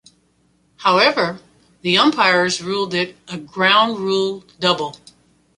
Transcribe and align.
However, 0.77 1.39
the 1.83 1.99
umpires 1.99 2.59
ruled 2.59 2.95
it 2.95 3.17
a 3.27 3.37
ground-rule 3.37 4.43
double. 4.59 4.95